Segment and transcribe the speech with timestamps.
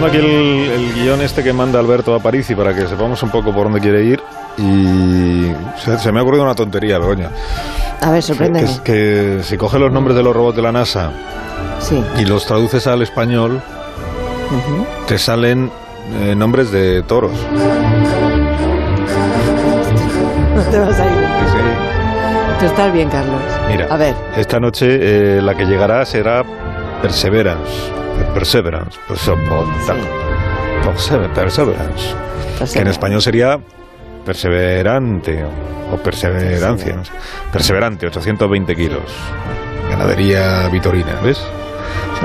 [0.00, 3.30] mirando aquí el, guion este que manda Alberto a París y para que sepamos un
[3.30, 4.20] poco por dónde quiere ir.
[4.56, 5.52] Y
[5.98, 7.30] se, me ha ocurrido una tontería, Begoña.
[8.00, 8.64] A ver, sorprende.
[8.84, 11.12] Que, que, si coges los nombres de los robots de la NASA
[12.18, 13.60] y los traduces al español,
[15.06, 15.70] te salen
[16.22, 17.32] eh, nombres de toros.
[20.54, 21.30] No te vas a ir.
[22.58, 23.40] Tú estás bien, Carlos.
[23.70, 24.14] Mira, a ver.
[24.36, 24.86] esta noche
[25.38, 26.44] eh, la que llegará será
[27.00, 28.00] Perseverance.
[28.34, 28.98] Perseverance.
[31.34, 32.14] Perseverance.
[32.72, 33.58] Que en español sería
[34.24, 35.44] perseverante
[35.92, 37.02] o perseverancia.
[37.52, 39.02] Perseverante, 820 kilos.
[39.90, 41.42] Ganadería vitorina, ¿ves?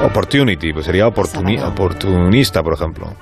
[0.03, 3.13] Opportunity, pues sería oportunista, por ejemplo.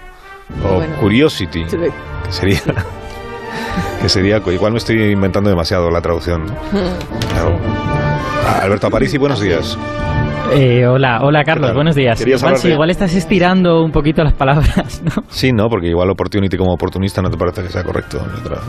[0.63, 1.91] O curiosity, que
[2.31, 2.61] sería...
[4.01, 4.41] que sería...
[4.45, 6.45] Igual me estoy inventando demasiado la traducción.
[8.61, 9.77] Alberto Aparici, buenos días.
[10.55, 12.25] Eh, hola, hola Carlos, buenos días.
[12.25, 15.23] Igual, igual estás estirando un poquito las palabras, ¿no?
[15.27, 18.19] Sí, no, porque igual opportunity como oportunista no te parece que sea correcto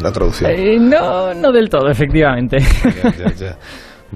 [0.02, 0.50] la, traducción.
[0.50, 2.58] Eh, no, no del todo, efectivamente.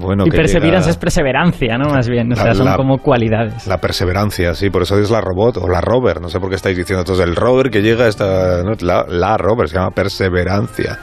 [0.00, 1.90] Bueno, y perseverance es perseverancia, ¿no?
[1.90, 3.66] Más bien, o sea, son como cualidades.
[3.66, 6.54] La perseverancia, sí, por eso es la robot o la rover, no sé por qué
[6.54, 10.98] estáis diciendo entonces el rover que llega esta, la, la rover, se llama perseverancia.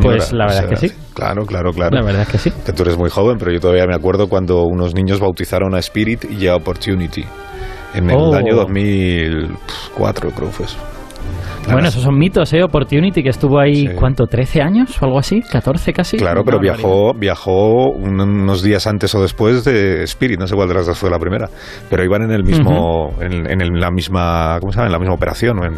[0.00, 0.94] pues la verdad es que sí.
[1.16, 1.96] Claro, claro, claro.
[1.96, 2.52] La verdad es que sí.
[2.66, 5.78] Que tú eres muy joven, pero yo todavía me acuerdo cuando unos niños bautizaron a
[5.78, 7.24] Spirit y a Opportunity.
[7.94, 8.34] En el oh.
[8.34, 10.76] año 2004, creo que fue eso.
[11.72, 12.62] Bueno, esos son mitos, ¿eh?
[12.62, 14.24] Opportunity, que estuvo ahí, ¿cuánto?
[14.24, 15.40] ¿13 años o algo así?
[15.40, 16.16] ¿14 casi?
[16.16, 20.74] Claro, pero viajó, viajó unos días antes o después de Spirit, no sé cuál de
[20.74, 21.48] las dos fue la primera,
[21.90, 24.86] pero iban en el mismo, en, la misma, ¿cómo se llama?
[24.86, 25.74] En la misma operación o en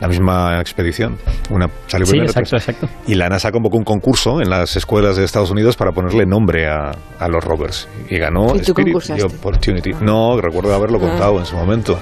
[0.00, 1.16] la misma expedición.
[1.50, 2.88] Una salió sí, exacto, exacto.
[3.06, 6.68] Y la NASA convocó un concurso en las escuelas de Estados Unidos para ponerle nombre
[6.68, 7.88] a, a los rovers.
[8.08, 9.90] Y ganó Spirit y Opportunity.
[10.00, 11.08] No, recuerdo haberlo ah.
[11.08, 11.98] contado en su momento.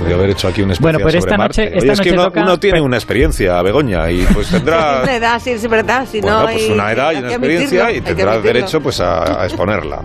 [0.00, 2.96] Podría haber hecho aquí un Bueno, pero esta noche, esta es que uno, tiene una
[2.96, 5.00] experiencia, Begoña, y pues tendrá...
[5.02, 6.06] una edad, sí, es verdad.
[6.10, 10.00] Si bueno, pues una edad y una experiencia y tendrá derecho pues a, exponerla.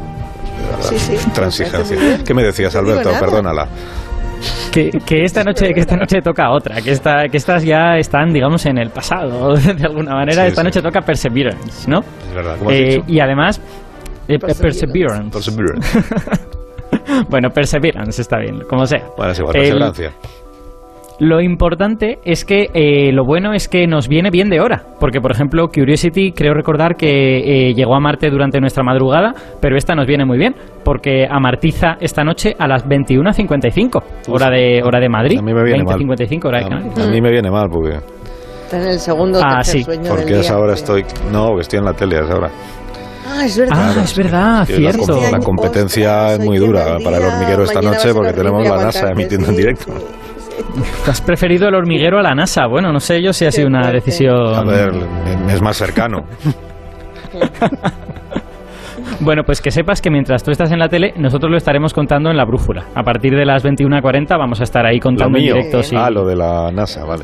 [0.81, 1.15] Sí, sí.
[1.33, 1.97] Transigencia.
[2.25, 3.09] ¿Qué me decías, Alberto?
[3.17, 3.69] Perdónala.
[4.69, 8.31] Que, que, esta noche que esta noche toca otra que esta, que estas ya están
[8.33, 12.69] digamos en el pasado de alguna manera esta noche toca Perseverance no es verdad ¿cómo
[12.69, 13.59] has eh, y además
[14.27, 15.99] eh, Perseverance, Perseverance.
[17.29, 19.05] bueno, Perseverance está bien, como sea.
[19.17, 20.11] Bueno, es igual, perseverancia.
[21.19, 25.21] Lo importante es que eh, lo bueno es que nos viene bien de hora, porque
[25.21, 29.95] por ejemplo Curiosity creo recordar que eh, llegó a Marte durante nuestra madrugada, pero esta
[29.95, 35.07] nos viene muy bien, porque amartiza esta noche a las 21.55, hora de, hora de
[35.07, 35.39] Madrid.
[35.39, 35.95] A mí me viene mal.
[36.43, 36.99] hora de Canarias.
[36.99, 37.97] A mí me viene mal porque...
[38.65, 39.83] Está en el segundo ah, sí.
[39.83, 41.05] sueño Porque del día, esa hora estoy...
[41.31, 42.49] No, estoy en la tele a esa hora.
[43.25, 43.77] Ah, es verdad.
[43.77, 45.21] Ah, es verdad, cierto.
[45.31, 49.49] La, competencia es muy dura para el hormiguero esta noche porque tenemos la NASA emitiendo
[49.49, 49.93] en directo.
[51.07, 52.67] ¿Has preferido el hormiguero a la NASA?
[52.67, 54.55] Bueno, no sé yo si ha sido una decisión...
[54.55, 54.91] A ver,
[55.49, 56.25] es más cercano.
[59.19, 62.29] Bueno, pues que sepas que mientras tú estás en la tele, nosotros lo estaremos contando
[62.29, 62.85] en la brújula.
[62.95, 65.81] A partir de las 21.40 vamos a estar ahí contando en directo.
[65.95, 67.23] Ah, lo de la NASA, vale.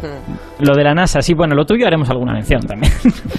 [0.59, 2.91] Lo de la NASA, sí, bueno, lo tuyo haremos alguna mención también.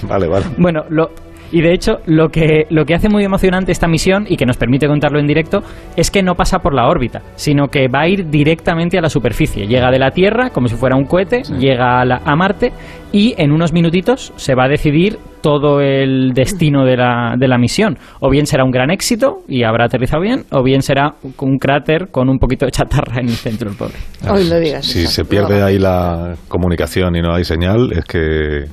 [0.03, 0.45] Vale, vale.
[0.57, 1.09] Bueno, lo,
[1.53, 4.57] y de hecho, lo que, lo que hace muy emocionante esta misión y que nos
[4.57, 5.61] permite contarlo en directo
[5.95, 9.09] es que no pasa por la órbita, sino que va a ir directamente a la
[9.09, 9.67] superficie.
[9.67, 12.73] Llega de la Tierra como si fuera un cohete, llega a, a Marte
[13.11, 17.59] y en unos minutitos se va a decidir todo el destino de la, de la
[17.59, 17.99] misión.
[18.21, 22.07] O bien será un gran éxito y habrá aterrizado bien, o bien será un cráter
[22.09, 23.95] con un poquito de chatarra en el centro del pobre.
[24.27, 24.85] Hoy lo digas.
[24.85, 28.65] Si se pierde ahí la comunicación y no hay señal, es que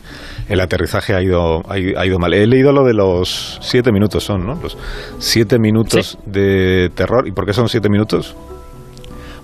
[0.50, 2.34] el aterrizaje ha ido, ha, ido mal.
[2.34, 4.54] He leído lo de los siete minutos, son, ¿no?
[4.60, 4.76] Los
[5.18, 7.28] siete minutos de terror.
[7.28, 8.36] ¿Y por qué son siete minutos?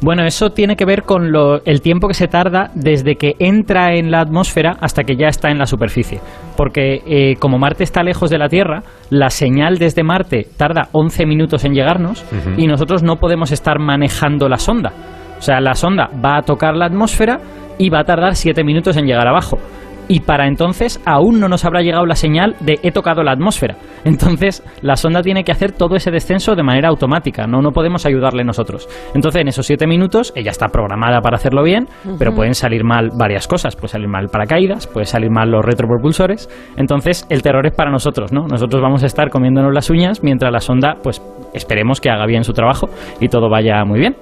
[0.00, 3.95] Bueno, eso tiene que ver con lo, el tiempo que se tarda desde que entra
[3.95, 6.21] en la atmósfera hasta que ya está en la superficie.
[6.56, 11.25] Porque eh, como Marte está lejos de la Tierra, la señal desde Marte tarda 11
[11.25, 12.25] minutos en llegarnos
[12.59, 14.93] y nosotros no podemos estar manejando la sonda.
[15.39, 17.39] O sea, la sonda va a tocar la atmósfera
[17.78, 19.59] y va a tardar 7 minutos en llegar abajo
[20.08, 23.76] y para entonces aún no nos habrá llegado la señal de he tocado la atmósfera.
[24.04, 28.06] Entonces la sonda tiene que hacer todo ese descenso de manera automática, no, no podemos
[28.06, 28.88] ayudarle nosotros.
[29.14, 31.88] Entonces en esos siete minutos ella está programada para hacerlo bien,
[32.18, 36.48] pero pueden salir mal varias cosas, puede salir mal paracaídas, puede salir mal los retropropulsores.
[36.76, 38.47] Entonces el terror es para nosotros, ¿no?
[38.47, 41.22] Nosotros vamos a estar comiéndonos las uñas mientras la sonda, pues
[41.54, 42.88] esperemos que haga bien su trabajo
[43.20, 44.16] y todo vaya muy bien.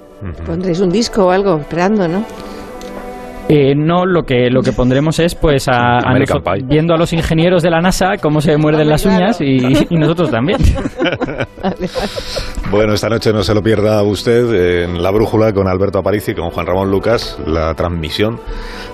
[0.45, 2.23] Pondréis un disco o algo esperando, ¿no?
[3.47, 5.99] Eh, no, lo que, lo que pondremos es pues a,
[6.63, 9.59] viendo a los ingenieros de la NASA cómo se muerden las uñas y,
[9.91, 10.57] nosotros también.
[12.71, 16.35] bueno, esta noche no se lo pierda usted en La Brújula con Alberto Aparici y
[16.35, 18.39] con Juan Ramón Lucas, la transmisión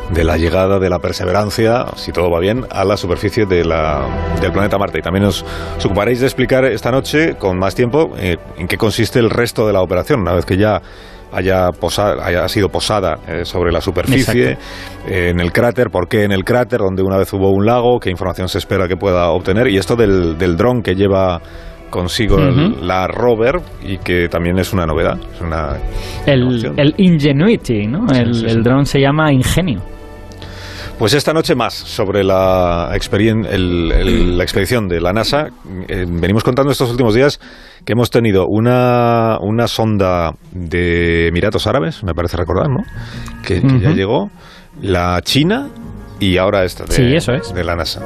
[0.09, 4.05] de la llegada de la perseverancia, si todo va bien, a la superficie de la,
[4.41, 4.99] del planeta Marte.
[4.99, 5.45] Y también os,
[5.83, 9.73] ocuparéis de explicar esta noche, con más tiempo, eh, en qué consiste el resto de
[9.73, 10.81] la operación, una vez que ya
[11.31, 11.69] haya,
[12.23, 14.57] haya sido posada eh, sobre la superficie,
[15.07, 17.99] eh, en el cráter, por qué en el cráter, donde una vez hubo un lago,
[17.99, 21.41] qué información se espera que pueda obtener, y esto del, del dron que lleva
[21.89, 25.17] consigo la rover y que también es una novedad.
[25.35, 25.77] Es una
[26.25, 28.07] el, el Ingenuity, ¿no?
[28.11, 29.81] el, el dron se llama Ingenio.
[30.97, 35.47] Pues esta noche más sobre la, la expedición de la NASA.
[35.87, 37.39] Eh, venimos contando estos últimos días
[37.85, 42.83] que hemos tenido una, una sonda de Emiratos Árabes, me parece recordar, ¿no?
[43.43, 44.29] Que, ya llegó,
[44.81, 45.69] la China
[46.19, 47.53] y ahora esta de, eso es.
[47.53, 48.01] de la NASA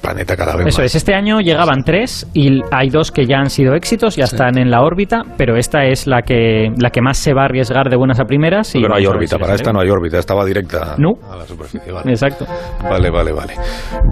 [0.00, 3.50] planeta cada vez Eso es, este año llegaban tres y hay dos que ya han
[3.50, 7.18] sido éxitos, ya están en la órbita, pero esta es la que, la que más
[7.18, 8.74] se va a arriesgar de buenas a primeras.
[8.74, 11.92] Y pero no hay órbita, para esta no hay órbita, estaba directa a la superficie.
[11.92, 12.10] Vale.
[12.10, 12.46] Exacto.
[12.82, 13.54] Vale, vale, vale.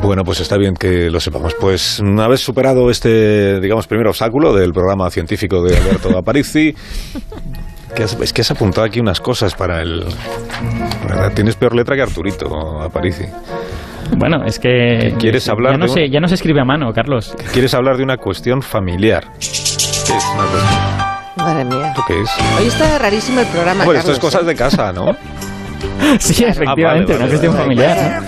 [0.03, 1.55] Bueno, pues está bien que lo sepamos.
[1.61, 6.75] Pues una vez superado este, digamos, primer obstáculo del programa científico de Alberto Aparici,
[7.97, 10.05] es que has apuntado aquí unas cosas para el...
[11.09, 11.33] ¿verdad?
[11.35, 13.25] Tienes peor letra que Arturito, Aparici.
[14.17, 15.14] Bueno, es que.
[15.19, 17.35] ¿Quieres hablar ya no, se, ya no se escribe a mano, Carlos.
[17.53, 19.32] ¿Quieres hablar de una cuestión familiar?
[19.38, 19.47] ¿Qué
[20.17, 21.17] es una cuestión?
[21.37, 21.93] Madre mía.
[21.94, 22.31] ¿Tú qué es?
[22.58, 23.85] Hoy está rarísimo el programa.
[23.85, 25.17] Bueno, esto es cosas de casa, ¿no?
[26.20, 28.23] sí, efectivamente, una cuestión familiar.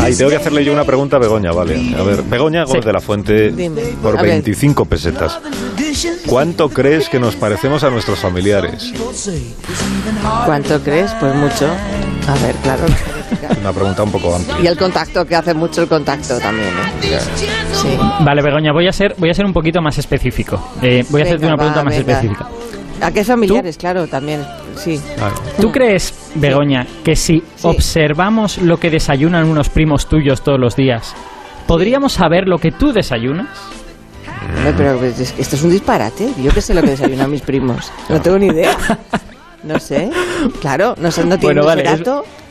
[0.00, 1.94] Ahí tengo que hacerle yo una pregunta a Begoña, vale.
[1.98, 3.54] A ver, Begoña Gómez de la Fuente,
[4.02, 5.38] por 25 pesetas.
[6.26, 8.92] ¿Cuánto crees que nos parecemos a nuestros familiares?
[10.46, 11.12] ¿Cuánto crees?
[11.20, 11.66] Pues mucho.
[12.28, 12.84] A ver, claro.
[13.60, 14.56] Una pregunta un poco amplia.
[14.62, 16.68] Y el contacto, que hace mucho el contacto también.
[16.68, 17.18] ¿eh?
[17.72, 17.88] Sí.
[18.20, 20.72] Vale, Begoña, voy a ser, voy a ser un poquito más específico.
[20.82, 22.48] Eh, voy a hacerte una pregunta más específica.
[23.00, 23.76] ¿A qué familiares?
[23.76, 24.44] Claro, también.
[24.76, 25.00] Sí.
[25.60, 31.14] ¿Tú crees, Begoña, que si observamos lo que desayunan unos primos tuyos todos los días,
[31.66, 33.48] podríamos saber lo que tú desayunas?
[34.76, 36.30] pero pues, esto es un disparate.
[36.42, 37.90] Yo qué sé lo que desayunan mis primos.
[38.08, 38.76] No tengo ni idea.
[39.62, 40.10] No sé.
[40.60, 42.24] Claro, no, sé, no tiene bueno, dato.
[42.24, 42.49] Es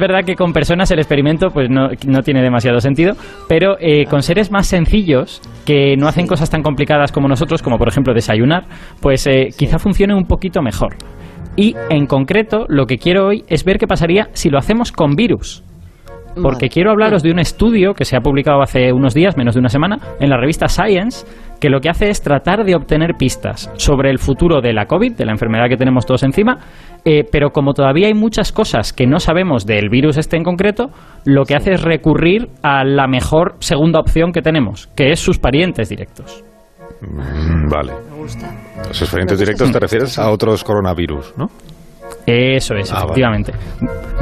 [0.00, 1.88] verdad que con personas el experimento pues no,
[2.22, 3.14] tiene demasiado sentido,
[3.48, 7.78] pero eh, con seres más sencillos que no hacen cosas tan complicadas como nosotros, como
[7.78, 8.64] por ejemplo desayunar,
[9.00, 10.96] pues eh, quizá funcione un poquito mejor.
[11.56, 15.14] Y en concreto lo que quiero hoy es ver qué pasaría si lo hacemos con
[15.14, 15.62] virus.
[16.42, 19.60] Porque quiero hablaros de un estudio que se ha publicado hace unos días, menos de
[19.60, 21.26] una semana, en la revista Science,
[21.60, 25.14] que lo que hace es tratar de obtener pistas sobre el futuro de la COVID,
[25.14, 26.58] de la enfermedad que tenemos todos encima,
[27.04, 30.90] eh, pero como todavía hay muchas cosas que no sabemos del virus este en concreto,
[31.24, 35.38] lo que hace es recurrir a la mejor segunda opción que tenemos, que es sus
[35.38, 36.44] parientes directos.
[37.00, 37.92] Mm, vale.
[38.10, 38.52] Me gusta.
[38.88, 41.48] Los parientes directos te refieres a otros coronavirus, ¿no?
[42.26, 43.52] Eso es, ah, efectivamente.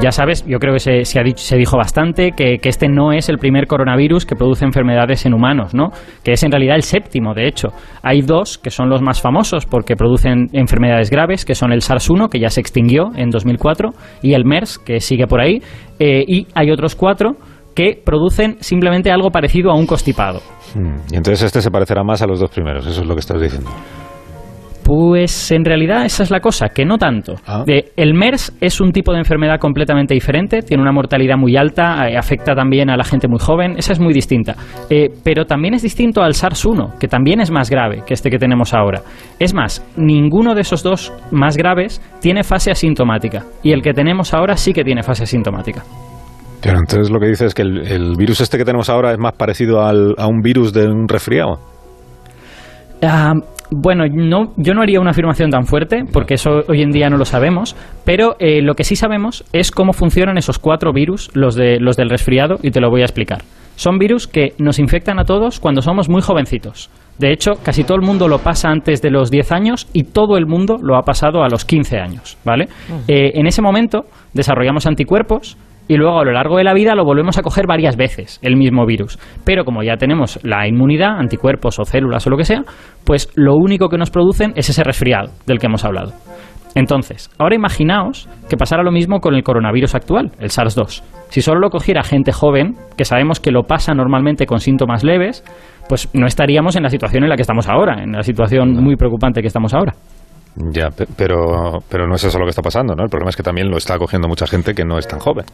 [0.00, 2.88] Ya sabes, yo creo que se, se, ha dicho, se dijo bastante que, que, este
[2.88, 5.90] no es el primer coronavirus que produce enfermedades en humanos, ¿no?
[6.22, 7.68] Que es en realidad el séptimo, de hecho.
[8.02, 12.28] Hay dos que son los más famosos porque producen enfermedades graves, que son el SARS-1,
[12.28, 13.90] que ya se extinguió en 2004,
[14.20, 15.62] y el MERS, que sigue por ahí,
[15.98, 17.36] eh, y hay otros cuatro
[17.74, 20.40] que producen simplemente algo parecido a un constipado.
[20.74, 23.20] Hmm, y entonces este se parecerá más a los dos primeros, eso es lo que
[23.20, 23.70] estás diciendo.
[24.84, 27.36] Pues en realidad esa es la cosa, que no tanto.
[27.46, 27.64] Ah.
[27.66, 32.18] el MERS es un tipo de enfermedad completamente diferente, tiene una mortalidad muy alta, eh,
[32.18, 34.54] afecta también a la gente muy joven, esa es muy distinta.
[34.90, 38.38] Eh, pero también es distinto al SARS-1, que también es más grave que este que
[38.38, 39.00] tenemos ahora.
[39.38, 44.34] Es más, ninguno de esos dos más graves tiene fase asintomática, y el que tenemos
[44.34, 45.82] ahora sí que tiene fase asintomática.
[46.60, 49.32] Pero entonces lo que dices es que el, virus este que tenemos ahora es más
[49.32, 51.58] parecido a un virus de un resfriado.
[53.02, 53.34] Ah,
[53.76, 57.16] bueno, no, yo no haría una afirmación tan fuerte, porque eso hoy en día no
[57.16, 61.54] lo sabemos, pero eh, lo que sí sabemos es cómo funcionan esos cuatro virus, los,
[61.54, 63.42] de, los del resfriado, y te lo voy a explicar.
[63.76, 66.90] Son virus que nos infectan a todos cuando somos muy jovencitos.
[67.18, 70.36] De hecho, casi todo el mundo lo pasa antes de los 10 años y todo
[70.36, 72.68] el mundo lo ha pasado a los 15 años, ¿vale?
[73.08, 75.56] Eh, en ese momento desarrollamos anticuerpos
[75.88, 78.56] y luego a lo largo de la vida lo volvemos a coger varias veces, el
[78.56, 79.18] mismo virus.
[79.44, 82.62] Pero como ya tenemos la inmunidad, anticuerpos o células o lo que sea,
[83.04, 86.12] pues lo único que nos producen es ese resfriado del que hemos hablado.
[86.74, 91.02] Entonces, ahora imaginaos que pasara lo mismo con el coronavirus actual, el SARS-2.
[91.28, 95.44] Si solo lo cogiera gente joven, que sabemos que lo pasa normalmente con síntomas leves,
[95.88, 98.96] pues no estaríamos en la situación en la que estamos ahora, en la situación muy
[98.96, 99.92] preocupante que estamos ahora.
[100.56, 103.02] Ya, pero, pero no es eso lo que está pasando, ¿no?
[103.02, 105.44] El problema es que también lo está cogiendo mucha gente que no es tan joven.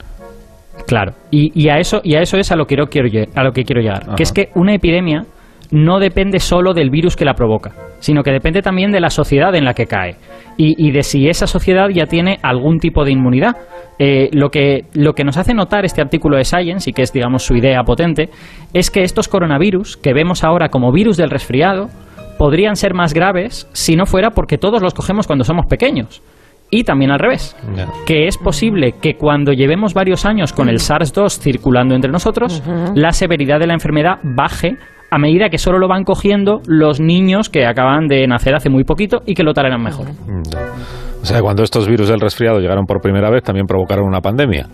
[0.87, 3.64] Claro, y, a eso y a eso es a lo que quiero, a lo que
[3.64, 5.25] quiero llegar, que es que una epidemia
[5.71, 9.54] no depende solo del virus que la provoca, sino que depende también de la sociedad
[9.54, 10.16] en la que cae
[10.57, 13.57] y, de si esa sociedad ya tiene algún tipo de inmunidad.
[13.99, 17.12] Eh, lo, que, lo que nos hace notar este artículo de Science, y que es,
[17.12, 18.28] digamos, su idea potente,
[18.75, 21.88] es que estos coronavirus que vemos ahora como virus del resfriado
[22.40, 26.23] podrían ser más graves si no fuera porque todos los cogemos cuando somos pequeños.
[26.70, 27.54] Y también al revés,
[28.06, 32.62] que es posible que cuando llevemos varios años con el SARS-2 circulando entre nosotros,
[32.94, 34.78] la severidad de la enfermedad baje
[35.11, 38.85] a medida que solo lo van cogiendo los niños que acaban de nacer hace muy
[38.85, 40.06] poquito y que lo toleran mejor.
[41.20, 44.66] O sea, cuando estos virus del resfriado llegaron por primera vez, también provocaron una pandemia.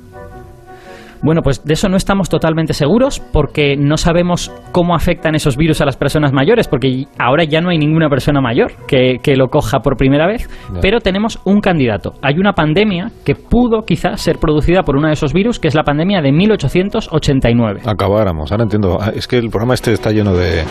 [1.26, 5.80] Bueno, pues de eso no estamos totalmente seguros porque no sabemos cómo afectan esos virus
[5.80, 9.80] a las personas mayores, porque ahora ya no hay ninguna persona mayor que, lo coja
[9.80, 10.48] por primera vez,
[10.80, 12.12] pero tenemos un candidato.
[12.22, 15.74] Hay una pandemia que pudo quizás ser producida por uno de esos virus, que es
[15.74, 17.80] la pandemia de 1889.
[17.84, 18.96] Acabáramos, ahora entiendo.
[19.00, 20.62] Ah, es que el programa este está lleno de,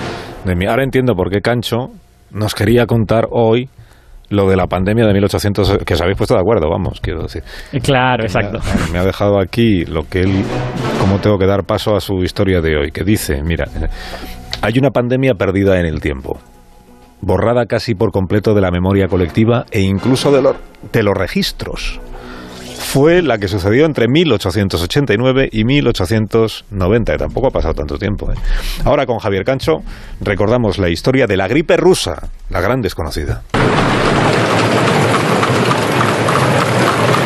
[0.46, 0.68] de...
[0.70, 1.90] Ahora entiendo por qué Cancho
[2.32, 3.68] nos quería contar hoy
[4.30, 7.44] lo de la pandemia de 1800, que os habéis puesto de acuerdo, vamos, quiero decir.
[7.72, 8.60] Eh, claro, exacto.
[8.92, 10.44] Me ha, dejado aquí lo que él,
[11.00, 13.66] cómo tengo que dar paso a su historia de hoy, que dice, mira,
[14.62, 16.40] hay una pandemia perdida en el tiempo,
[17.22, 20.54] borrada casi por completo de la memoria colectiva e incluso de,
[20.92, 22.00] de los registros.
[22.96, 28.32] Fue la que sucedió entre 1889 y 1890, y tampoco ha pasado tanto tiempo.
[28.32, 28.36] ¿eh?
[28.86, 29.80] Ahora con Javier Cancho
[30.22, 33.42] recordamos la historia de la gripe rusa, la gran desconocida.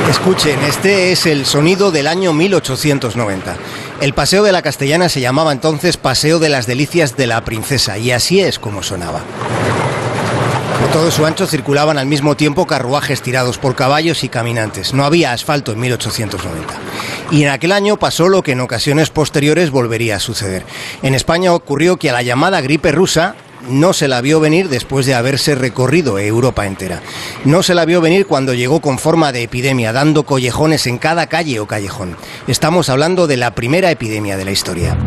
[0.10, 3.56] Escuchen, este es el sonido del año 1890.
[4.02, 8.00] El Paseo de la Castellana se llamaba entonces Paseo de las Delicias de la Princesa
[8.00, 9.22] y así es como sonaba.
[10.94, 14.92] Todo su ancho circulaban al mismo tiempo carruajes tirados por caballos y caminantes.
[14.92, 16.74] No había asfalto en 1890.
[17.30, 20.66] Y en aquel año pasó lo que en ocasiones posteriores volvería a suceder.
[21.04, 23.36] En España ocurrió que a la llamada gripe rusa
[23.70, 27.02] no se la vio venir después de haberse recorrido Europa entera.
[27.46, 31.28] No se la vio venir cuando llegó con forma de epidemia, dando collejones en cada
[31.28, 32.18] calle o callejón.
[32.48, 34.98] Estamos hablando de la primera epidemia de la historia.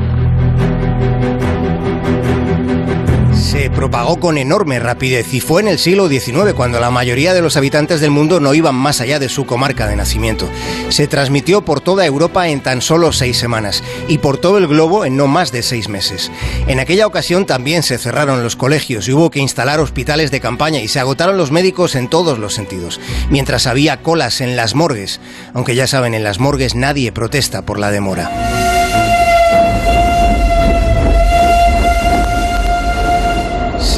[3.52, 7.42] Se propagó con enorme rapidez y fue en el siglo XIX cuando la mayoría de
[7.42, 10.49] los habitantes del mundo no iban más allá de su comarca de nacimiento.
[10.88, 15.04] Se transmitió por toda Europa en tan solo seis semanas y por todo el globo
[15.04, 16.30] en no más de seis meses.
[16.66, 20.80] En aquella ocasión también se cerraron los colegios y hubo que instalar hospitales de campaña
[20.80, 25.21] y se agotaron los médicos en todos los sentidos, mientras había colas en las morgues,
[25.52, 28.62] aunque ya saben, en las morgues nadie protesta por la demora.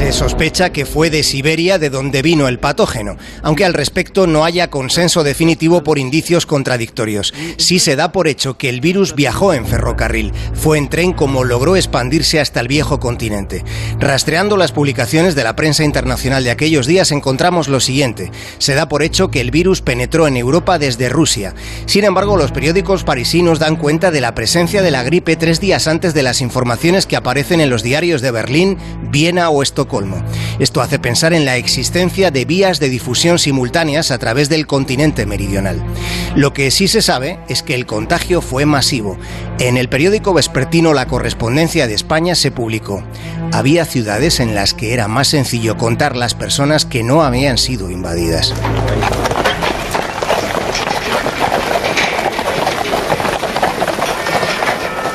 [0.05, 4.45] Se sospecha que fue de Siberia de donde vino el patógeno, aunque al respecto no
[4.45, 7.33] haya consenso definitivo por indicios contradictorios.
[7.57, 11.43] Sí se da por hecho que el virus viajó en ferrocarril, fue en tren como
[11.43, 13.65] logró expandirse hasta el viejo continente.
[13.99, 18.31] Rastreando las publicaciones de la prensa internacional de aquellos días encontramos lo siguiente.
[18.59, 21.55] Se da por hecho que el virus penetró en Europa desde Rusia.
[21.87, 25.89] Sin embargo, los periódicos parisinos dan cuenta de la presencia de la gripe tres días
[25.89, 28.77] antes de las informaciones que aparecen en los diarios de Berlín,
[29.11, 29.63] Viena o
[30.59, 35.25] Esto hace pensar en la existencia de vías de difusión simultáneas a través del continente
[35.25, 35.83] meridional.
[36.35, 39.17] Lo que sí se sabe es que el contagio fue masivo.
[39.61, 43.05] En el periódico vespertino La Correspondencia de España se publicó,
[43.53, 47.91] había ciudades en las que era más sencillo contar las personas que no habían sido
[47.91, 48.53] invadidas.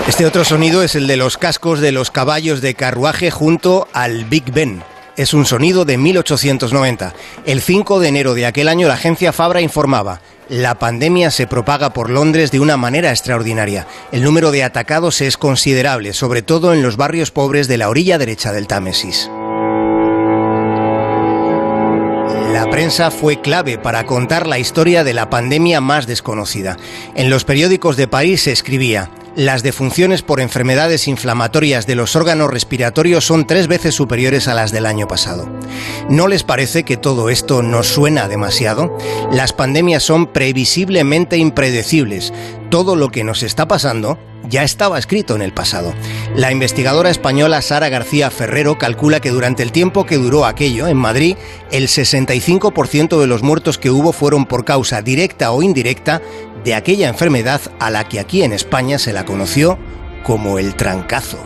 [0.09, 4.25] Este otro sonido es el de los cascos de los caballos de carruaje junto al
[4.25, 4.81] Big Ben.
[5.15, 7.13] Es un sonido de 1890.
[7.45, 11.93] El 5 de enero de aquel año la agencia Fabra informaba, la pandemia se propaga
[11.93, 13.85] por Londres de una manera extraordinaria.
[14.11, 18.17] El número de atacados es considerable, sobre todo en los barrios pobres de la orilla
[18.17, 19.29] derecha del Támesis.
[22.51, 26.77] La prensa fue clave para contar la historia de la pandemia más desconocida.
[27.13, 32.49] En los periódicos de París se escribía, las defunciones por enfermedades inflamatorias de los órganos
[32.49, 35.47] respiratorios son tres veces superiores a las del año pasado.
[36.09, 38.97] ¿No les parece que todo esto nos suena demasiado?
[39.31, 42.33] Las pandemias son previsiblemente impredecibles.
[42.69, 44.19] Todo lo que nos está pasando
[44.49, 45.93] ya estaba escrito en el pasado.
[46.35, 50.97] La investigadora española Sara García Ferrero calcula que durante el tiempo que duró aquello, en
[50.97, 51.37] Madrid,
[51.71, 56.21] el 65% de los muertos que hubo fueron por causa directa o indirecta
[56.63, 59.77] de aquella enfermedad a la que aquí en España se la conoció
[60.23, 61.37] como el trancazo.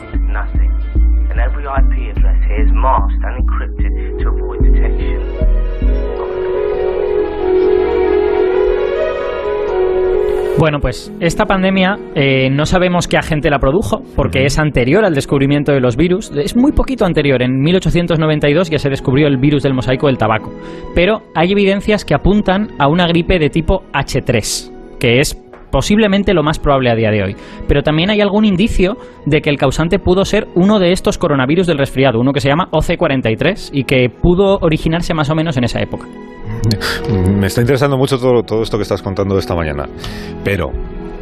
[10.60, 15.14] Bueno, pues esta pandemia eh, no sabemos qué agente la produjo, porque es anterior al
[15.14, 16.32] descubrimiento de los virus.
[16.36, 20.54] Es muy poquito anterior, en 1892 ya se descubrió el virus del mosaico del tabaco.
[20.96, 25.38] Pero hay evidencias que apuntan a una gripe de tipo H3 que es
[25.70, 27.36] posiblemente lo más probable a día de hoy.
[27.68, 28.96] Pero también hay algún indicio
[29.26, 32.48] de que el causante pudo ser uno de estos coronavirus del resfriado, uno que se
[32.48, 36.08] llama OC43 y que pudo originarse más o menos en esa época.
[37.38, 39.90] Me está interesando mucho todo, todo esto que estás contando esta mañana,
[40.42, 40.70] pero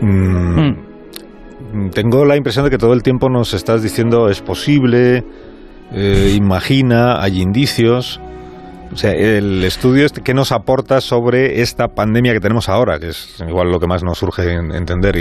[0.01, 1.89] mm, mm.
[1.95, 5.23] tengo la impresión de que todo el tiempo nos estás diciendo es posible,
[5.91, 8.21] eh, imagina, hay indicios.
[8.93, 12.99] O sea, el estudio este, ¿qué nos aporta sobre esta pandemia que tenemos ahora?
[12.99, 15.15] Que es igual lo que más nos surge entender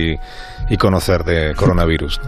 [0.69, 2.21] y conocer de coronavirus.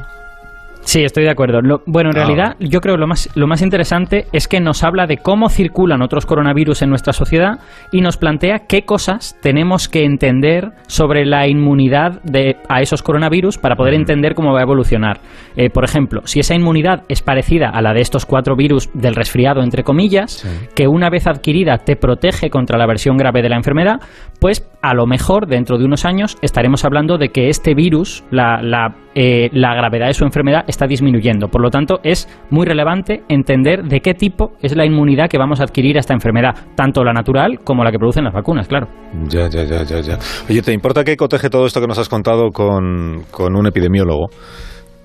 [0.84, 1.60] Sí, estoy de acuerdo.
[1.86, 2.24] bueno, en ah.
[2.24, 6.02] realidad yo creo lo más, lo más interesante es que nos habla de cómo circulan
[6.02, 7.60] otros coronavirus en nuestra sociedad
[7.92, 13.58] y nos plantea qué cosas tenemos que entender sobre la inmunidad de, a esos coronavirus
[13.58, 15.20] para poder entender cómo va a evolucionar.
[15.56, 19.14] Eh, por ejemplo, si esa inmunidad es parecida a la de estos cuatro virus del
[19.14, 23.56] resfriado, entre comillas, que una vez adquirida te protege contra la versión grave de la
[23.56, 24.00] enfermedad,
[24.40, 28.60] pues a lo mejor dentro de unos años estaremos hablando de que este virus, la,
[28.62, 31.48] la, eh, la gravedad de su enfermedad está disminuyendo.
[31.48, 35.60] Por lo tanto, es muy relevante entender de qué tipo es la inmunidad que vamos
[35.60, 38.88] a adquirir a esta enfermedad, tanto la natural como la que producen las vacunas, claro.
[39.28, 40.00] Ya, ya, ya, ya.
[40.00, 40.18] ya.
[40.48, 44.28] Oye, ¿te importa que coteje todo esto que nos has contado con, con un epidemiólogo?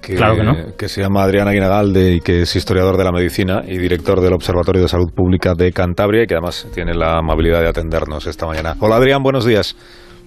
[0.01, 0.53] Que, claro que, no.
[0.77, 4.33] que se llama Adrián Aguinalde y que es historiador de la medicina y director del
[4.33, 8.45] Observatorio de Salud Pública de Cantabria y que además tiene la amabilidad de atendernos esta
[8.45, 8.75] mañana.
[8.79, 9.75] Hola Adrián, buenos días.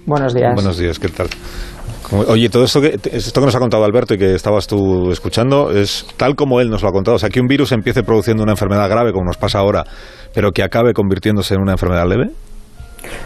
[0.07, 0.55] Buenos días.
[0.55, 1.29] Buenos días, ¿qué tal?
[2.29, 5.71] Oye, todo esto que, esto que nos ha contado Alberto y que estabas tú escuchando
[5.71, 7.17] es tal como él nos lo ha contado.
[7.17, 9.85] O sea, que un virus empiece produciendo una enfermedad grave, como nos pasa ahora,
[10.35, 12.31] pero que acabe convirtiéndose en una enfermedad leve.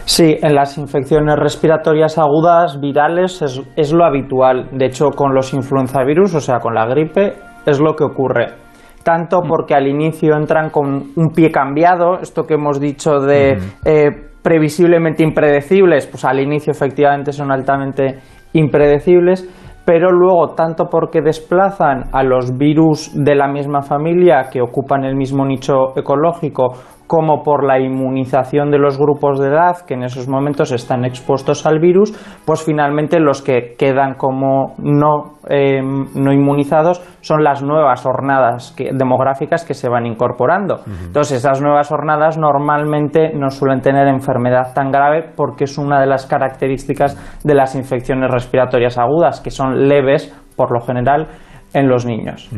[0.05, 4.69] Sí, en las infecciones respiratorias agudas virales es, es lo habitual.
[4.71, 7.33] De hecho, con los influenzavirus, o sea, con la gripe,
[7.65, 8.65] es lo que ocurre
[9.05, 9.47] tanto mm.
[9.47, 13.55] porque al inicio entran con un pie cambiado, esto que hemos dicho de
[13.85, 14.09] eh,
[14.41, 18.19] previsiblemente impredecibles, pues al inicio efectivamente son altamente
[18.55, 19.47] impredecibles,
[19.85, 25.15] pero luego tanto porque desplazan a los virus de la misma familia que ocupan el
[25.15, 26.73] mismo nicho ecológico
[27.07, 31.65] como por la inmunización de los grupos de edad que en esos momentos están expuestos
[31.65, 32.11] al virus,
[32.45, 39.65] pues finalmente los que quedan como no, em, no inmunizados son las nuevas jornadas demográficas
[39.65, 40.81] que se van incorporando.
[41.05, 46.07] Entonces, esas nuevas jornadas normalmente no suelen tener enfermedad tan grave porque es una de
[46.07, 51.27] las características de las infecciones respiratorias agudas, que son leves por lo general
[51.75, 52.49] en los niños.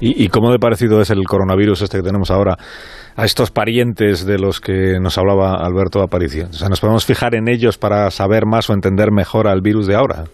[0.00, 2.56] ¿Y, ¿Y cómo de parecido es el coronavirus este que tenemos ahora?
[3.18, 6.46] a estos parientes de los que nos hablaba Alberto Aparicio?
[6.50, 9.88] O sea, ¿nos podemos fijar en ellos para saber más o entender mejor al virus
[9.88, 10.26] de ahora?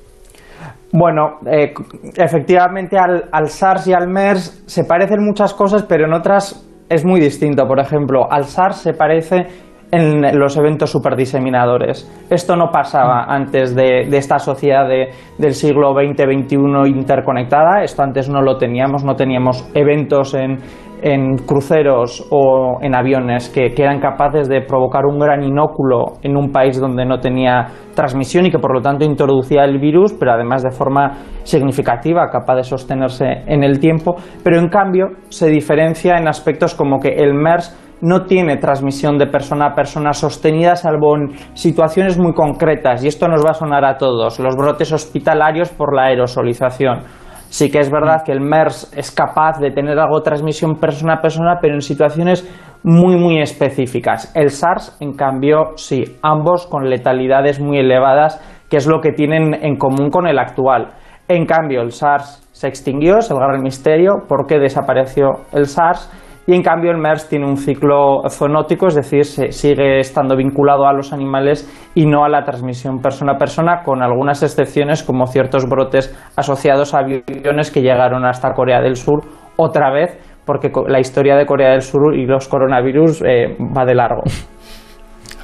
[0.92, 1.72] Bueno, eh,
[2.14, 7.06] efectivamente al, al, SARS y al MERS se parecen muchas cosas, pero en otras es
[7.06, 7.66] muy distinto.
[7.66, 9.46] Por ejemplo, al SARS se parece
[9.94, 12.10] en los eventos superdiseminadores.
[12.28, 17.82] Esto no pasaba antes de, esta sociedad del siglo XX-XXI interconectada.
[17.82, 20.58] Esto antes no lo teníamos, no teníamos eventos en,
[21.46, 26.80] cruceros o en aviones que, eran capaces de provocar un gran inóculo en un país
[26.80, 30.70] donde no tenía transmisión y que por lo tanto introducía el virus, pero además de
[30.70, 34.16] forma significativa, capaz de sostenerse en el tiempo.
[34.42, 39.26] Pero en cambio se diferencia en aspectos como que el MERS no tiene transmisión de
[39.26, 43.84] persona a persona sostenida salvo en situaciones muy concretas y esto nos va a sonar
[43.84, 47.00] a todos, los brotes hospitalarios por la aerosolización.
[47.48, 51.14] Sí que es verdad que el MERS es capaz de tener algo de transmisión persona
[51.14, 52.46] a persona, pero en situaciones
[52.82, 54.30] muy, muy específicas.
[54.36, 58.38] El SARS, en cambio, sí, ambos con letalidades muy elevadas,
[58.68, 60.88] que es lo que tienen en común con el actual.
[61.28, 66.10] En cambio, el SARS se extinguió, es el gran misterio, ¿por qué desapareció el SARS?
[66.46, 70.86] Y en cambio el MERS tiene un ciclo zoonótico, es decir, se sigue estando vinculado
[70.86, 75.26] a los animales y no a la transmisión persona a persona, con algunas excepciones como
[75.26, 79.22] ciertos brotes asociados a aviones que llegaron hasta Corea del Sur
[79.56, 83.94] otra vez, porque la historia de Corea del Sur y los coronavirus eh, va de
[83.94, 84.22] largo.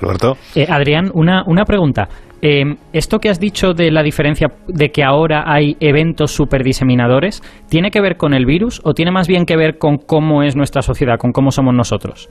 [0.03, 0.35] Alberto.
[0.55, 2.09] Eh, Adrián, una, una pregunta.
[2.42, 7.90] Eh, esto que has dicho de la diferencia de que ahora hay eventos superdiseminadores, ¿tiene
[7.90, 10.81] que ver con el virus o tiene más bien que ver con cómo es nuestra
[10.81, 12.31] sociedad, con cómo somos nosotros?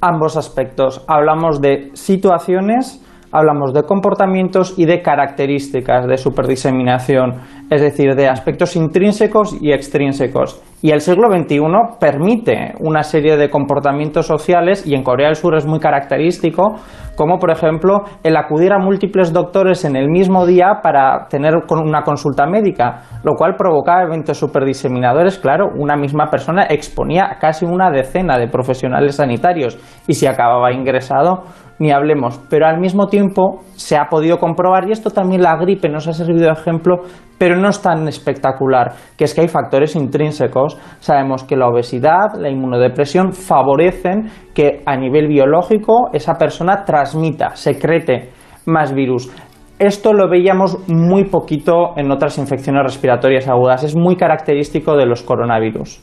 [0.00, 1.04] Ambos aspectos.
[1.06, 7.34] Hablamos de situaciones, hablamos de comportamientos y de características de superdiseminación,
[7.70, 10.60] es decir, de aspectos intrínsecos y extrínsecos.
[10.80, 11.58] Y el siglo XXI
[11.98, 16.76] permite una serie de comportamientos sociales y en Corea del Sur es muy característico,
[17.16, 22.02] como por ejemplo el acudir a múltiples doctores en el mismo día para tener una
[22.02, 25.38] consulta médica, lo cual provocaba eventos superdiseminadores.
[25.38, 30.72] Claro, una misma persona exponía a casi una decena de profesionales sanitarios y si acababa
[30.72, 31.42] ingresado,
[31.78, 32.40] ni hablemos.
[32.50, 36.12] Pero al mismo tiempo se ha podido comprobar, y esto también la gripe nos ha
[36.12, 37.02] servido de ejemplo,
[37.38, 40.76] pero no es tan espectacular, que es que hay factores intrínsecos.
[40.98, 48.30] Sabemos que la obesidad, la inmunodepresión favorecen que a nivel biológico esa persona transmita, secrete
[48.66, 49.30] más virus.
[49.78, 55.22] Esto lo veíamos muy poquito en otras infecciones respiratorias agudas, es muy característico de los
[55.22, 56.02] coronavirus.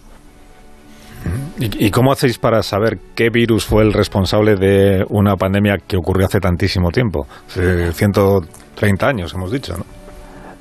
[1.58, 6.26] ¿Y, cómo hacéis para saber qué virus fue el responsable de una pandemia que ocurrió
[6.26, 7.28] hace tantísimo tiempo?
[7.48, 9.86] Hace 130 años, hemos dicho, ¿no?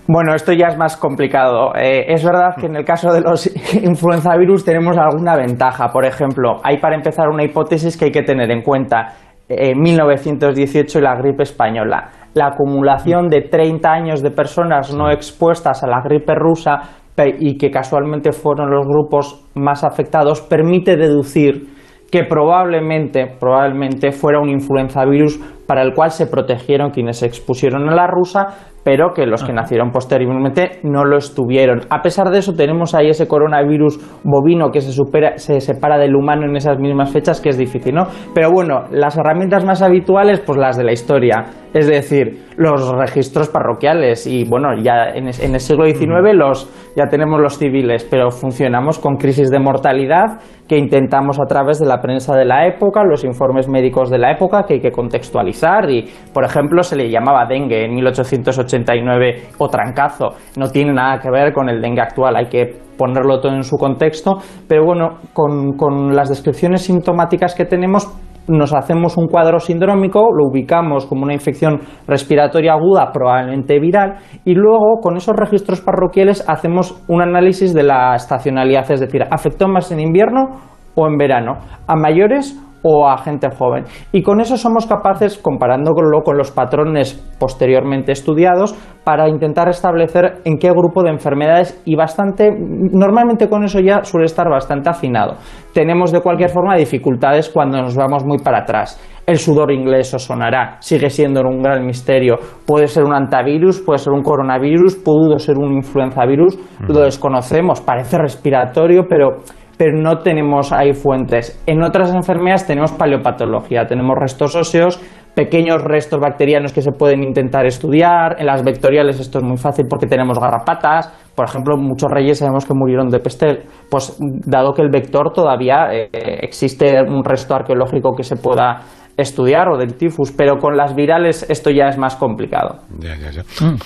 [0.06, 1.74] Bueno, esto ya es más complicado.
[1.74, 5.88] Eh, es verdad que en el caso de los influenzavirus tenemos alguna ventaja.
[5.88, 9.14] Por ejemplo, hay para empezar una hipótesis que hay que tener en cuenta.
[9.48, 12.10] En 1918 y la gripe española.
[12.34, 17.03] La acumulación de 30 años de personas no expuestas a la gripe rusa
[17.38, 21.74] y que casualmente fueron los grupos más afectados, permite deducir
[22.10, 27.94] que probablemente, probablemente fuera un influenzavirus para el cual se protegieron quienes se expusieron a
[27.94, 28.46] la rusa,
[28.84, 31.80] pero que los que nacieron posteriormente no lo estuvieron.
[31.90, 36.14] A pesar de eso, tenemos ahí ese coronavirus bovino que se, supera, se separa del
[36.14, 38.04] humano en esas mismas fechas, que es difícil, ¿no?
[38.32, 43.48] Pero bueno, las herramientas más habituales, pues las de la historia, es decir, los registros
[43.48, 48.30] parroquiales y bueno, ya en, en el siglo XIX los, ya tenemos los civiles, pero
[48.30, 53.02] funcionamos con crisis de mortalidad que intentamos a través de la prensa de la época,
[53.04, 57.10] los informes médicos de la época que hay que contextualizar y, por ejemplo, se le
[57.10, 60.30] llamaba dengue en 1889 o trancazo.
[60.56, 63.76] No tiene nada que ver con el dengue actual, hay que ponerlo todo en su
[63.76, 68.06] contexto, pero bueno, con, con las descripciones sintomáticas que tenemos
[68.48, 74.54] nos hacemos un cuadro sindrómico, lo ubicamos como una infección respiratoria aguda, probablemente viral, y
[74.54, 79.90] luego con esos registros parroquiales hacemos un análisis de la estacionalidad, es decir, ¿afectó más
[79.92, 80.60] en invierno
[80.94, 81.58] o en verano?
[81.86, 83.84] ¿A mayores o a gente joven.
[84.12, 90.58] Y con eso somos capaces, comparándolo con los patrones posteriormente estudiados, para intentar establecer en
[90.58, 95.36] qué grupo de enfermedades y bastante, normalmente con eso ya suele estar bastante afinado.
[95.72, 99.00] Tenemos de cualquier forma dificultades cuando nos vamos muy para atrás.
[99.26, 102.36] El sudor inglés os sonará, sigue siendo un gran misterio.
[102.66, 108.18] Puede ser un antivirus, puede ser un coronavirus, pudo ser un influenzavirus, lo desconocemos, parece
[108.18, 109.38] respiratorio, pero
[109.76, 111.60] pero no tenemos ahí fuentes.
[111.66, 115.00] En otras enfermedades tenemos paleopatología, tenemos restos óseos,
[115.34, 118.36] pequeños restos bacterianos que se pueden intentar estudiar.
[118.38, 121.08] En las vectoriales esto es muy fácil porque tenemos garrapatas.
[121.34, 123.62] Por ejemplo, muchos reyes sabemos que murieron de peste.
[123.90, 126.08] Pues dado que el vector todavía eh,
[126.42, 128.82] existe un resto arqueológico que se pueda
[129.16, 132.80] estudiar o del tifus, pero con las virales esto ya es más complicado.
[132.98, 133.42] Ya, ya, ya.
[133.64, 133.76] Mm.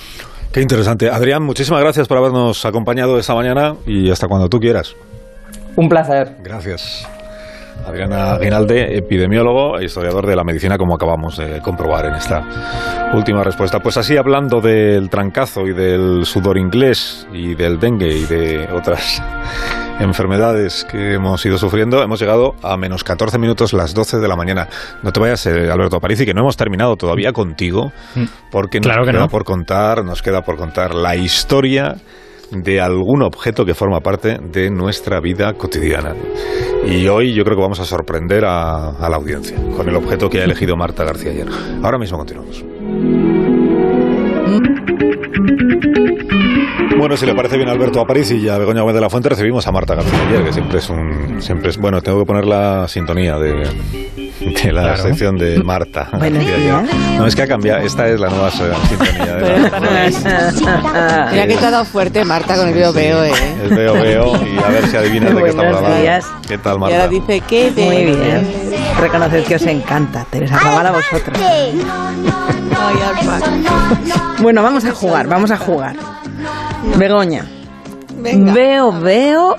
[0.52, 1.10] Qué interesante.
[1.10, 4.96] Adrián, muchísimas gracias por habernos acompañado esta mañana y hasta cuando tú quieras.
[5.78, 6.34] Un placer.
[6.42, 7.08] Gracias.
[7.86, 12.42] Adriana Guinalde, epidemiólogo e historiador de la medicina, como acabamos de comprobar en esta
[13.14, 13.78] última respuesta.
[13.78, 19.22] Pues así, hablando del trancazo y del sudor inglés y del dengue y de otras
[20.00, 24.34] enfermedades que hemos ido sufriendo, hemos llegado a menos 14 minutos las 12 de la
[24.34, 24.66] mañana.
[25.04, 28.24] No te vayas, eh, Alberto Aparici, que no hemos terminado todavía contigo, mm.
[28.50, 31.94] porque nos queda por contar, nos queda por contar la historia
[32.50, 36.14] de algún objeto que forma parte de nuestra vida cotidiana.
[36.86, 40.40] Y hoy yo creo que vamos a sorprender a, la audiencia con el objeto que
[40.40, 41.48] ha elegido Marta García ayer.
[41.82, 42.64] Ahora mismo continuamos.
[46.98, 49.28] Bueno, si le parece bien a Alberto Aparici y a Begoña Gómez de la Fuente,
[49.28, 51.40] recibimos a Marta García ayer, que siempre es un...
[51.40, 53.68] Siempre es, bueno, tengo que poner la sintonía de,
[54.40, 56.08] de la sección de Marta.
[57.16, 57.80] No, es que ha cambiado.
[57.86, 59.36] Esta es la nueva sintonía.
[59.36, 63.32] De la Mira que te ha dado fuerte Marta con el veo veo, ¿eh?
[63.62, 66.26] El veo veo y a ver si adivinas de qué estamos hablando.
[66.48, 66.96] ¿Qué tal, Marta?
[66.96, 68.48] Y ahora dice que Muy bien.
[69.00, 70.26] Reconoced que os encanta.
[70.30, 71.38] Tenéis a a vosotros.
[74.40, 75.96] bueno, vamos a jugar, vamos a jugar.
[76.96, 77.44] Begoña.
[78.20, 79.56] Veo, veo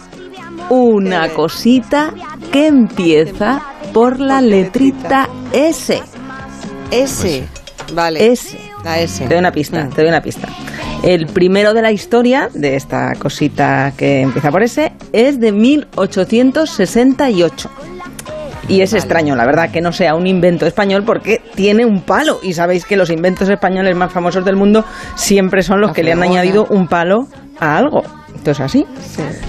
[0.69, 2.13] una cosita
[2.51, 3.61] que empieza
[3.93, 6.01] por la letrita S.
[6.91, 7.47] S.
[7.93, 8.31] Vale.
[8.31, 8.57] S.
[8.83, 9.23] La S.
[9.23, 9.89] Te doy una pista, mm.
[9.89, 10.47] te doy una pista.
[11.03, 17.69] El primero de la historia de esta cosita que empieza por S es de 1868.
[18.69, 22.39] Y es extraño, la verdad, que no sea un invento español porque tiene un palo.
[22.43, 26.11] Y sabéis que los inventos españoles más famosos del mundo siempre son los que le
[26.11, 27.27] han añadido un palo
[27.59, 28.03] a algo.
[28.35, 28.85] Esto es así.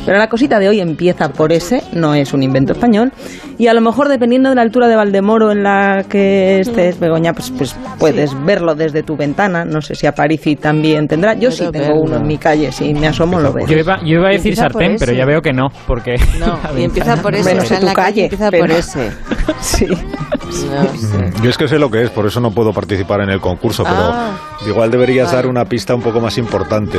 [0.04, 3.12] Pero la cosita de hoy empieza por ese, no es un invento español.
[3.56, 7.32] Y a lo mejor, dependiendo de la altura de Valdemoro en la que estés, Begoña,
[7.32, 9.64] pues, pues puedes verlo desde tu ventana.
[9.64, 11.34] No sé si a Parisi también tendrá.
[11.34, 13.66] Yo sí tengo uno en mi calle, si me asomo lo veo.
[13.66, 16.16] Yo iba, yo iba a decir sartén, pero ya veo que no, porque...
[16.40, 18.62] No, y empieza por ese, Bueno, o sea, tu en la calle, calle, empieza pero-
[18.64, 19.10] por ese.
[19.60, 19.86] Sí.
[19.86, 21.32] No sé.
[21.42, 23.82] Yo es que sé lo que es, por eso no puedo participar en el concurso,
[23.84, 24.36] pero Ah.
[24.66, 25.36] igual deberías Vale.
[25.36, 26.98] dar una pista un poco más importante,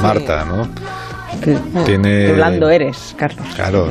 [0.00, 0.62] Marta, ¿no?
[1.84, 2.26] Tiene...
[2.26, 3.46] Qué blando eres, Carlos.
[3.54, 3.88] Claro,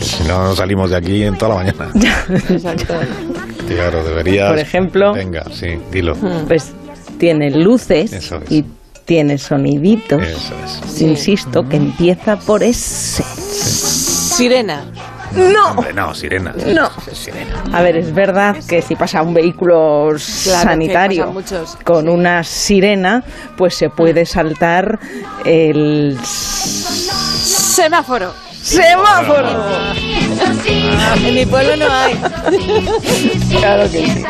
[0.00, 1.90] si no no salimos de aquí en toda la mañana.
[2.48, 2.94] Exacto.
[3.68, 4.50] Claro, deberías...
[4.50, 6.16] Por ejemplo- Venga, sí, dilo.
[6.46, 6.72] Pues
[7.18, 8.50] tiene luces Eso es.
[8.52, 8.64] y
[9.04, 10.22] tiene soniditos.
[10.22, 11.00] Eso es.
[11.00, 13.22] Insisto, que empieza por ese.
[13.22, 14.84] Sirena.
[15.32, 15.70] ¡No!
[15.72, 16.54] Hombre, no, sirena.
[16.66, 16.88] No.
[17.12, 17.62] Sirena.
[17.72, 21.32] A ver, es verdad que si pasa un vehículo sanitario
[21.84, 22.08] con sí.
[22.10, 23.22] una sirena,
[23.56, 24.98] pues se puede saltar
[25.44, 28.32] el Semáforo.
[28.62, 29.48] semáforo.
[31.24, 32.14] En mi pueblo no hay.
[33.58, 34.24] Claro que sí.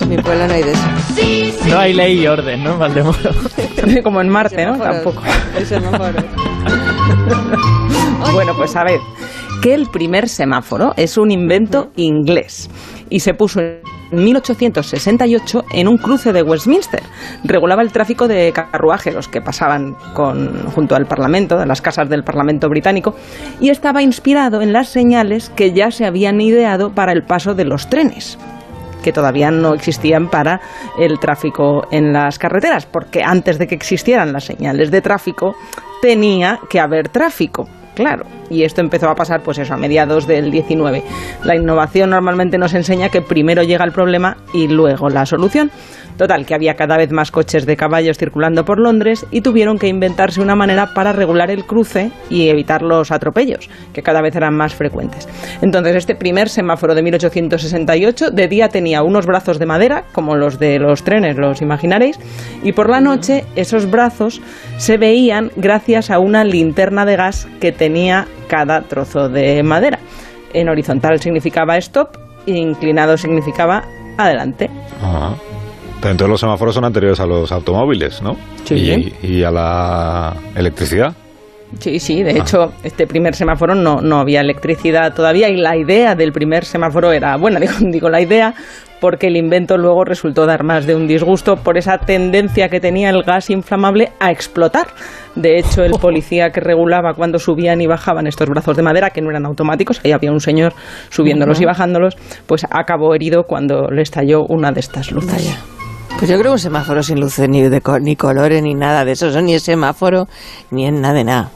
[0.00, 1.66] En mi pueblo no hay de eso.
[1.68, 3.18] No hay ley y orden, ¿no, Valdemoro?
[4.02, 4.78] Como en Marte, ¿no?
[4.78, 5.22] Tampoco.
[5.56, 6.22] El semáforo.
[8.32, 9.00] Bueno, pues a ver,
[9.62, 12.68] que el primer semáforo es un invento inglés
[13.08, 17.00] y se puso en 1868 en un cruce de Westminster.
[17.44, 22.08] Regulaba el tráfico de carruajes, los que pasaban con, junto al Parlamento, de las casas
[22.08, 23.14] del Parlamento británico,
[23.60, 27.64] y estaba inspirado en las señales que ya se habían ideado para el paso de
[27.64, 28.38] los trenes
[29.04, 30.60] que todavía no existían para
[30.96, 35.56] el tráfico en las carreteras, porque antes de que existieran las señales de tráfico
[36.00, 37.68] tenía que haber tráfico.
[37.94, 41.02] Claro, y esto empezó a pasar pues eso a mediados del 19.
[41.44, 45.70] La innovación normalmente nos enseña que primero llega el problema y luego la solución.
[46.16, 49.88] Total, que había cada vez más coches de caballos circulando por Londres y tuvieron que
[49.88, 54.54] inventarse una manera para regular el cruce y evitar los atropellos, que cada vez eran
[54.54, 55.26] más frecuentes.
[55.62, 60.58] Entonces, este primer semáforo de 1868 de día tenía unos brazos de madera, como los
[60.58, 62.18] de los trenes, los imaginaréis,
[62.62, 64.42] y por la noche esos brazos
[64.76, 69.98] se veían gracias a una linterna de gas que tenía cada trozo de madera.
[70.54, 72.16] En horizontal significaba stop,
[72.46, 73.82] e inclinado significaba
[74.16, 74.70] adelante.
[75.02, 75.34] Ajá.
[76.00, 78.36] Pero entonces los semáforos son anteriores a los automóviles, ¿no?
[78.62, 78.76] Sí.
[79.20, 81.12] Y, y a la electricidad.
[81.78, 86.14] Sí, sí, de hecho, este primer semáforo no, no había electricidad todavía y la idea
[86.14, 88.54] del primer semáforo era buena, digo, digo la idea
[89.00, 93.10] porque el invento luego resultó dar más de un disgusto por esa tendencia que tenía
[93.10, 94.86] el gas inflamable a explotar.
[95.34, 99.20] De hecho, el policía que regulaba cuando subían y bajaban estos brazos de madera, que
[99.20, 100.72] no eran automáticos, ahí había un señor
[101.10, 105.32] subiéndolos y bajándolos, pues acabó herido cuando le estalló una de estas luces.
[106.18, 109.04] Pues yo creo que un semáforo sin luces, ni, de co- ni colores, ni nada
[109.04, 109.26] de eso.
[109.28, 110.28] Eso ni es semáforo,
[110.70, 111.50] ni es nada de nada.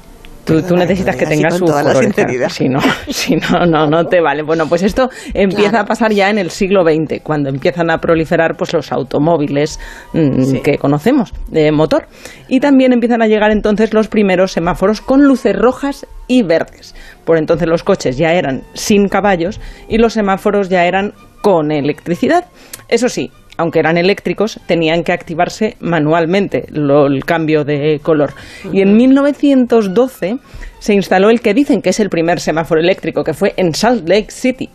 [0.47, 2.49] Tú, necesitas que tengas su color, sinceridad.
[2.49, 2.79] Si no,
[3.09, 4.43] si no, no, no te vale.
[4.43, 5.85] Bueno, pues esto empieza Claro.
[5.85, 9.81] a pasar ya en el siglo XX, cuando empiezan a proliferar pues los automóviles
[10.13, 10.61] mm, Sí.
[10.61, 12.07] que conocemos de motor.
[12.49, 16.95] Y también empiezan a llegar entonces los primeros semáforos con luces rojas y verdes.
[17.25, 22.45] Por entonces los coches ya eran sin caballos y los semáforos ya eran con electricidad.
[22.89, 28.35] Eso sí, aunque eran eléctricos, tenían que activarse manualmente lo- el cambio de color.
[28.73, 30.38] Y en 1912
[30.79, 34.09] se instaló el que dicen que es el primer semáforo eléctrico, que fue en Salt
[34.09, 34.69] Lake City,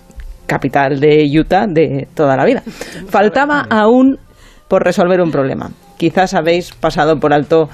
[0.47, 2.63] capital de Utah de toda la vida.
[3.07, 4.17] Faltaba aún
[4.67, 5.71] por resolver un problema.
[5.97, 7.69] Quizás habéis pasado por alto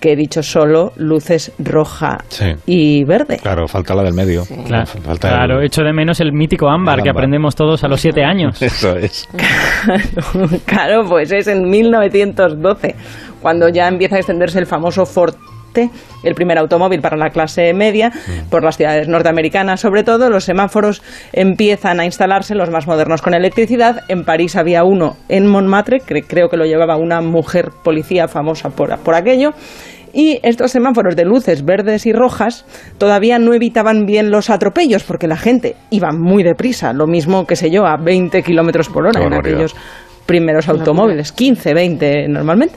[0.00, 2.54] que he dicho solo luces roja Sí.
[2.66, 3.38] y verde.
[3.42, 4.44] Claro, falta la del medio.
[4.66, 7.88] Claro, Falta claro, el- echo de menos el mítico ámbar El que aprendemos todos a
[7.88, 8.60] los siete años.
[8.62, 9.28] Eso es.
[10.64, 12.94] claro, pues es en 1912,
[13.40, 15.06] cuando ya empieza a extenderse el famoso
[16.22, 18.12] El primer automóvil para la clase media,
[18.50, 20.30] por las ciudades norteamericanas sobre todo.
[20.30, 24.02] Los semáforos empiezan a instalarse, los más modernos con electricidad.
[24.08, 28.70] En París había uno en Montmartre, que creo que lo llevaba una mujer policía famosa
[28.70, 29.52] por, por aquello.
[30.12, 32.64] Y estos semáforos de luces verdes y rojas
[32.96, 37.54] todavía no evitaban bien los atropellos porque la gente iba muy deprisa, lo mismo que
[37.54, 39.76] sé yo, a 20 kilómetros por hora en aquellos
[40.26, 42.76] primeros automóviles, 15, 20 normalmente.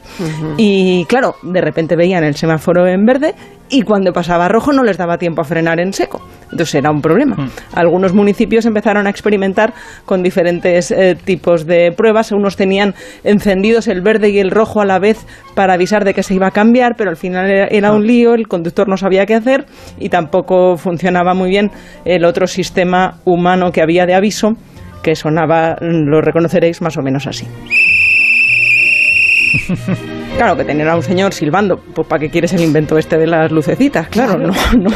[0.58, 3.34] Y claro, de repente veían el semáforo en verde
[3.70, 6.22] y cuando pasaba a rojo no les daba tiempo a frenar en seco.
[6.52, 7.50] Entonces era un problema.
[7.74, 9.74] Algunos municipios empezaron a experimentar
[10.06, 12.32] con diferentes eh, tipos de pruebas.
[12.32, 16.24] Unos tenían encendidos el verde y el rojo a la vez para avisar de que
[16.24, 19.26] se iba a cambiar, pero al final era, era un lío, el conductor no sabía
[19.26, 19.66] qué hacer
[20.00, 21.70] y tampoco funcionaba muy bien
[22.06, 24.56] el otro sistema humano que había de aviso
[25.02, 27.48] que sonaba, lo reconoceréis más o menos así.
[30.38, 33.28] Claro, que tener a un señor silbando, pues ¿para qué quieres el invento este de
[33.28, 34.08] las lucecitas?
[34.08, 34.90] Claro, no, no,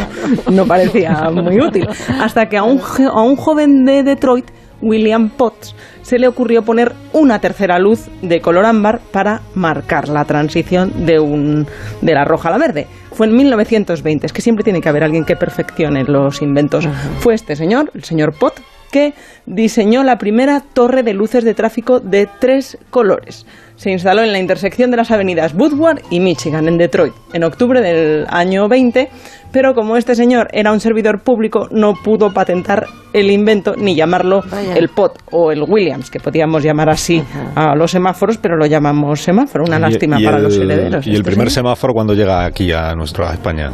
[0.49, 1.85] no parecía muy útil.
[2.21, 4.45] Hasta que a un, a un joven de Detroit,
[4.81, 10.23] William Potts, se le ocurrió poner una tercera luz de color ámbar para marcar la
[10.23, 11.65] transición de, un,
[12.01, 12.87] de la roja a la verde.
[13.11, 16.87] Fue en 1920, es que siempre tiene que haber alguien que perfeccione los inventos.
[17.19, 18.61] Fue este señor, el señor Potts,
[18.93, 19.13] que
[19.47, 23.45] diseñó la primera torre de luces de tráfico de tres colores.
[23.75, 27.81] Se instaló en la intersección de las avenidas Woodward y Michigan, en Detroit, en octubre
[27.81, 29.09] del año 20,
[29.51, 34.41] pero como este señor era un servidor público, no pudo patentar el invento ni llamarlo
[34.75, 37.23] el POT o el Williams, que podíamos llamar así
[37.55, 39.63] a los semáforos, pero lo llamamos semáforo.
[39.65, 41.07] Una lástima para los herederos.
[41.07, 43.71] ¿Y el este primer semáforo cuando llega aquí a nuestra España?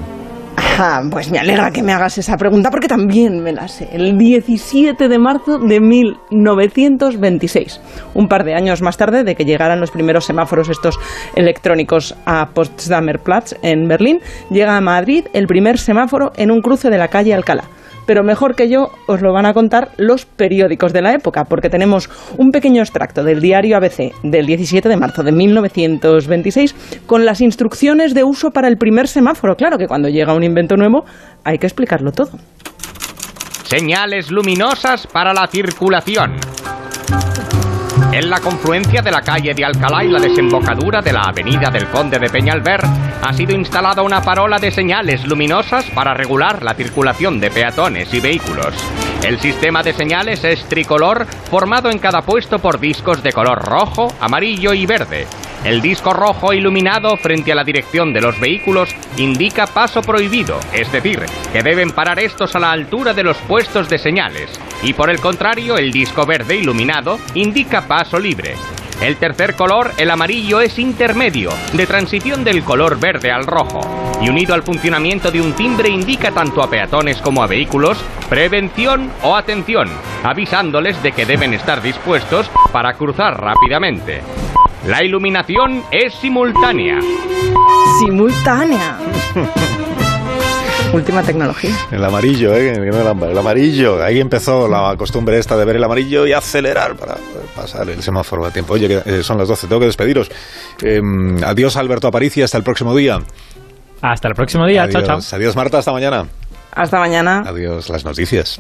[1.12, 3.90] Pues me alegra que me hagas esa pregunta porque también me la sé.
[3.92, 7.82] El 17 de marzo de 1926,
[8.14, 10.98] un par de años más tarde de que llegaran los primeros semáforos estos
[11.36, 16.90] electrónicos a Potsdamer Platz en Berlín, llega a Madrid el primer semáforo en un cruce
[16.90, 17.66] de la calle Alcalá
[18.10, 21.70] pero mejor que yo os lo van a contar los periódicos de la época, porque
[21.70, 27.40] tenemos un pequeño extracto del diario ABC del 17 de marzo de 1926 con las
[27.40, 29.54] instrucciones de uso para el primer semáforo.
[29.54, 31.04] Claro que cuando llega un invento nuevo
[31.44, 32.32] hay que explicarlo todo.
[33.66, 36.32] Señales luminosas para la circulación.
[38.12, 41.88] En la confluencia de la calle de Alcalá y la desembocadura de la avenida del
[41.90, 42.82] Conde de Peñalver
[43.22, 48.20] ha sido instalada una parola de señales luminosas para regular la circulación de peatones y
[48.20, 48.74] vehículos.
[49.24, 54.12] El sistema de señales es tricolor formado en cada puesto por discos de color rojo,
[54.20, 55.28] amarillo y verde.
[55.64, 60.90] El disco rojo iluminado frente a la dirección de los vehículos indica paso prohibido, es
[60.92, 61.20] decir,
[61.52, 64.50] que deben parar estos a la altura de los puestos de señales.
[64.84, 68.56] Y por el contrario, el disco verde iluminado indica paso libre.
[69.02, 73.82] El tercer color, el amarillo, es intermedio, de transición del color verde al rojo,
[74.22, 77.98] y unido al funcionamiento de un timbre indica tanto a peatones como a vehículos
[78.30, 79.90] prevención o atención,
[80.24, 84.22] avisándoles de que deben estar dispuestos para cruzar rápidamente.
[84.88, 87.00] La iluminación es simultánea.
[88.00, 88.98] Simultánea.
[90.94, 91.76] Última tecnología.
[91.92, 92.74] El amarillo, ¿eh?
[92.74, 94.04] El amarillo.
[94.04, 97.18] Ahí empezó la costumbre esta de ver el amarillo y acelerar para
[97.56, 98.74] pasar el semáforo a tiempo.
[98.74, 100.32] Oye, eh, son las 12, tengo que despediros.
[100.82, 103.20] Em, adiós, Alberto Aparici, hasta el próximo día.
[104.02, 105.20] Hasta el próximo día, chao, chao.
[105.34, 106.26] Adiós, Marta, hasta mañana.
[106.72, 107.44] Hasta mañana.
[107.46, 108.60] Adiós, las noticias.